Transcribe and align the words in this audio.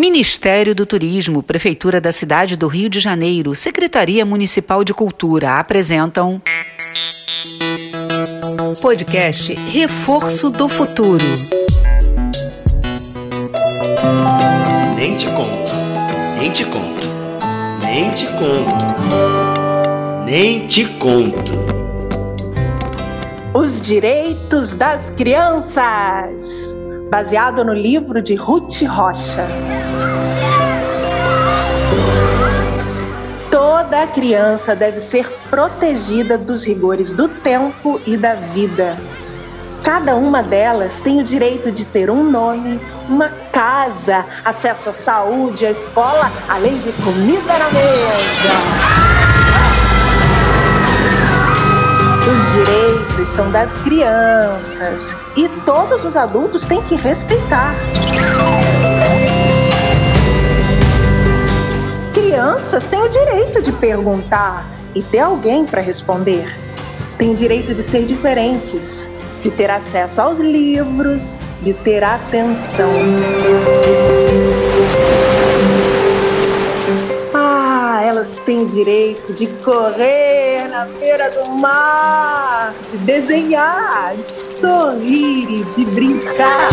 Ministério 0.00 0.76
do 0.76 0.86
Turismo, 0.86 1.42
Prefeitura 1.42 2.00
da 2.00 2.12
Cidade 2.12 2.56
do 2.56 2.68
Rio 2.68 2.88
de 2.88 3.00
Janeiro, 3.00 3.52
Secretaria 3.56 4.24
Municipal 4.24 4.84
de 4.84 4.94
Cultura 4.94 5.58
apresentam. 5.58 6.40
Podcast 8.80 9.52
Reforço 9.72 10.50
do 10.50 10.68
Futuro. 10.68 11.24
Nem 14.94 15.16
te 15.16 15.26
conto, 15.32 15.74
nem 16.38 16.52
te 16.52 16.64
conto, 16.64 17.08
nem 17.82 18.10
te 18.12 18.26
conto, 18.26 20.24
nem 20.24 20.66
te 20.68 20.84
conto. 21.00 21.52
Os 23.52 23.82
direitos 23.82 24.74
das 24.74 25.10
crianças 25.10 26.77
baseado 27.10 27.64
no 27.64 27.72
livro 27.72 28.20
de 28.20 28.34
Ruth 28.34 28.82
Rocha. 28.82 29.46
Toda 33.50 34.06
criança 34.08 34.76
deve 34.76 35.00
ser 35.00 35.26
protegida 35.48 36.36
dos 36.36 36.64
rigores 36.64 37.12
do 37.12 37.28
tempo 37.28 38.00
e 38.06 38.16
da 38.16 38.34
vida. 38.34 38.98
Cada 39.82 40.16
uma 40.16 40.42
delas 40.42 41.00
tem 41.00 41.20
o 41.20 41.24
direito 41.24 41.72
de 41.72 41.86
ter 41.86 42.10
um 42.10 42.22
nome, 42.22 42.78
uma 43.08 43.30
casa, 43.52 44.26
acesso 44.44 44.90
à 44.90 44.92
saúde, 44.92 45.64
à 45.64 45.70
escola, 45.70 46.30
além 46.48 46.78
de 46.78 46.92
comida 46.92 47.58
na 47.58 47.70
mesa. 47.70 48.98
Os 52.30 52.52
direitos 52.52 52.87
são 53.26 53.50
das 53.50 53.76
crianças 53.78 55.14
e 55.36 55.48
todos 55.64 56.04
os 56.04 56.16
adultos 56.16 56.66
têm 56.66 56.82
que 56.82 56.94
respeitar. 56.94 57.74
Crianças 62.12 62.86
têm 62.86 63.00
o 63.00 63.08
direito 63.08 63.62
de 63.62 63.72
perguntar 63.72 64.66
e 64.94 65.02
ter 65.02 65.20
alguém 65.20 65.64
para 65.64 65.80
responder. 65.80 66.56
Têm 67.16 67.34
direito 67.34 67.74
de 67.74 67.82
ser 67.82 68.04
diferentes, 68.04 69.08
de 69.42 69.50
ter 69.50 69.70
acesso 69.70 70.20
aos 70.20 70.38
livros, 70.38 71.40
de 71.62 71.74
ter 71.74 72.04
atenção. 72.04 72.90
Elas 78.28 78.40
têm 78.40 78.66
direito 78.66 79.32
de 79.32 79.46
correr 79.64 80.68
na 80.68 80.84
beira 80.84 81.30
do 81.30 81.48
mar, 81.52 82.74
de 82.90 82.98
desenhar, 82.98 84.14
de 84.16 84.26
sorrir 84.26 85.48
e 85.48 85.64
de 85.74 85.84
brincar. 85.86 86.68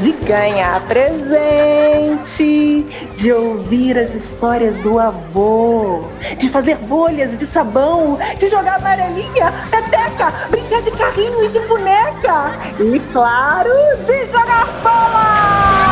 De 0.00 0.12
ganhar 0.12 0.82
presente, 0.86 2.84
de 3.14 3.32
ouvir 3.32 3.98
as 3.98 4.14
histórias 4.14 4.78
do 4.80 4.98
avô, 4.98 6.04
de 6.36 6.50
fazer 6.50 6.76
bolhas 6.76 7.34
de 7.36 7.46
sabão, 7.46 8.18
de 8.38 8.50
jogar 8.50 8.76
amarelinha, 8.76 9.54
peteca, 9.70 10.32
brincar 10.50 10.82
de 10.82 10.90
carrinho 10.90 11.44
e 11.44 11.48
de 11.48 11.60
boneca. 11.60 12.52
E, 12.78 13.00
claro, 13.12 13.72
de 14.04 14.28
jogar 14.28 14.66
bola! 14.82 15.85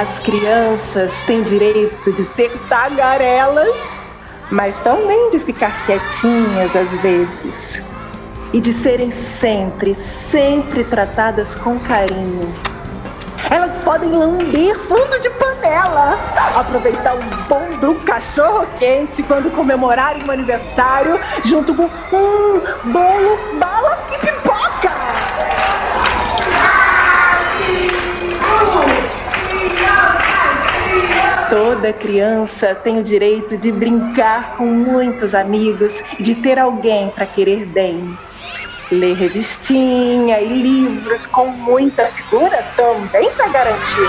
As 0.00 0.18
crianças 0.18 1.22
têm 1.24 1.42
direito 1.42 2.10
de 2.14 2.24
ser 2.24 2.50
tagarelas, 2.70 3.94
mas 4.50 4.80
também 4.80 5.28
de 5.28 5.38
ficar 5.38 5.84
quietinhas 5.84 6.74
às 6.74 6.90
vezes. 7.02 7.86
E 8.54 8.62
de 8.62 8.72
serem 8.72 9.10
sempre, 9.10 9.94
sempre 9.94 10.84
tratadas 10.84 11.54
com 11.54 11.78
carinho. 11.80 12.50
Elas 13.50 13.76
podem 13.76 14.10
lamber 14.10 14.78
fundo 14.78 15.20
de 15.20 15.28
panela, 15.28 16.18
aproveitar 16.56 17.16
o 17.16 17.20
bom 17.46 17.68
do 17.78 17.94
cachorro 18.06 18.66
quente 18.78 19.22
quando 19.22 19.50
comemorarem 19.50 20.24
um 20.26 20.30
aniversário, 20.30 21.20
junto 21.44 21.74
com 21.74 21.84
um 21.84 22.90
bolo, 22.90 23.38
bala 23.58 23.89
Toda 31.90 32.02
criança 32.02 32.72
tem 32.72 33.00
o 33.00 33.02
direito 33.02 33.56
de 33.56 33.72
brincar 33.72 34.56
com 34.56 34.64
muitos 34.64 35.34
amigos 35.34 36.00
e 36.20 36.22
de 36.22 36.36
ter 36.36 36.56
alguém 36.56 37.10
para 37.10 37.26
querer 37.26 37.66
bem. 37.66 38.16
Ler 38.92 39.16
revistinha 39.16 40.38
e 40.40 40.62
livros 40.62 41.26
com 41.26 41.46
muita 41.46 42.06
figura 42.06 42.64
também 42.76 43.26
está 43.26 43.48
garantido. 43.48 44.06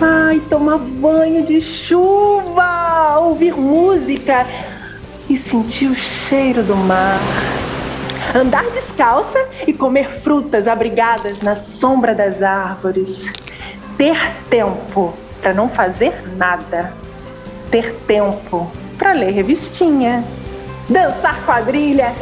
Ai, 0.00 0.40
tomar 0.48 0.78
banho 0.78 1.42
de 1.42 1.60
chuva, 1.60 3.18
ouvir 3.18 3.54
música 3.54 4.46
e 5.28 5.36
sentir 5.36 5.88
o 5.88 5.96
cheiro 5.96 6.62
do 6.62 6.76
mar 6.76 7.18
andar 8.34 8.64
descalça 8.70 9.38
e 9.66 9.72
comer 9.72 10.08
frutas 10.08 10.68
abrigadas 10.68 11.40
na 11.40 11.56
sombra 11.56 12.14
das 12.14 12.42
árvores, 12.42 13.32
ter 13.96 14.18
tempo 14.48 15.14
para 15.40 15.52
não 15.52 15.68
fazer 15.68 16.14
nada, 16.36 16.92
ter 17.70 17.92
tempo 18.06 18.70
para 18.98 19.12
ler 19.12 19.32
revistinha, 19.32 20.24
dançar 20.88 21.44
quadrilha. 21.44 22.12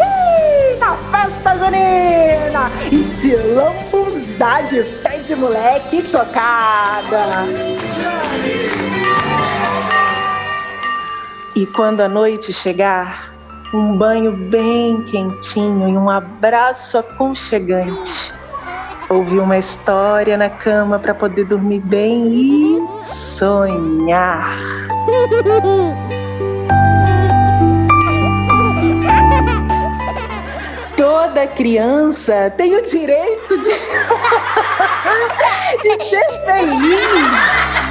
Na 0.79 0.97
festa 0.97 1.53
junina. 1.53 2.71
E 2.91 3.05
se 3.21 3.37
lambuzar 3.37 4.67
de 4.67 4.83
pé 4.83 5.19
de 5.19 5.37
moleque 5.37 6.03
tocada. 6.03 7.45
E 11.55 11.67
quando 11.67 12.01
a 12.01 12.09
noite 12.09 12.53
chegar, 12.53 13.32
um 13.75 13.97
banho 13.97 14.33
bem 14.33 15.03
quentinho 15.05 15.89
e 15.89 15.97
um 15.97 16.11
abraço 16.11 16.99
aconchegante. 16.99 18.31
Ouvir 19.09 19.39
uma 19.41 19.57
história 19.59 20.37
na 20.37 20.51
cama 20.51 20.99
para 20.99 21.15
poder 21.15 21.47
dormir 21.47 21.81
bem 21.81 22.29
e 22.29 22.79
sonhar. 23.07 24.59
Toda 30.97 31.47
criança 31.47 32.53
tem 32.57 32.75
o 32.77 32.85
direito 32.87 33.59
de, 33.59 33.65
de 35.83 36.05
ser 36.05 36.27
feliz. 36.45 37.82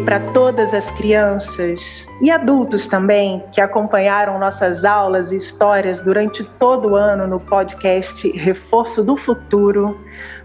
E 0.00 0.02
para 0.02 0.18
todas 0.32 0.72
as 0.72 0.90
crianças 0.90 2.08
e 2.22 2.30
adultos 2.30 2.86
também 2.86 3.44
que 3.52 3.60
acompanharam 3.60 4.38
nossas 4.38 4.82
aulas 4.82 5.30
e 5.30 5.36
histórias 5.36 6.00
durante 6.00 6.42
todo 6.42 6.90
o 6.90 6.96
ano 6.96 7.26
no 7.26 7.38
podcast 7.38 8.26
Reforço 8.30 9.04
do 9.04 9.14
Futuro, 9.14 10.00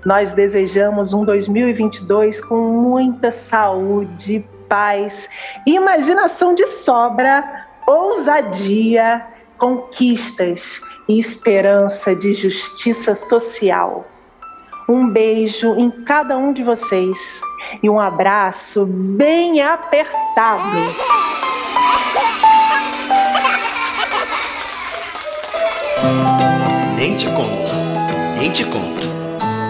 nós 0.05 0.33
desejamos 0.33 1.13
um 1.13 1.23
2022 1.23 2.41
com 2.41 2.57
muita 2.57 3.31
saúde, 3.31 4.45
paz, 4.67 5.29
imaginação 5.65 6.53
de 6.53 6.67
sobra, 6.67 7.65
ousadia, 7.87 9.25
conquistas 9.57 10.81
e 11.07 11.17
esperança 11.17 12.13
de 12.13 12.33
justiça 12.33 13.15
social. 13.15 14.05
Um 14.89 15.09
beijo 15.09 15.75
em 15.77 15.89
cada 15.89 16.37
um 16.37 16.51
de 16.51 16.61
vocês 16.61 17.41
e 17.81 17.89
um 17.89 17.99
abraço 17.99 18.85
bem 18.85 19.61
apertado. 19.61 20.61
Nem 26.95 27.15
te 27.15 27.25
conto, 27.27 27.75
nem 28.37 28.51
te 28.51 28.65
conto, 28.65 29.07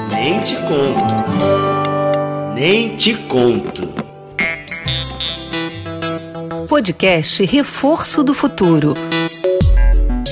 nem 0.10 0.40
te 0.42 0.56
conto, 0.56 1.16
nem 2.56 2.96
te 2.96 3.16
conto. 3.16 3.94
Podcast 6.68 7.46
Reforço 7.46 8.24
do 8.24 8.34
Futuro. 8.34 8.94